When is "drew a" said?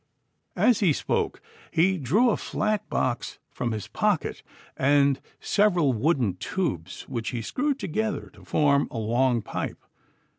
1.99-2.35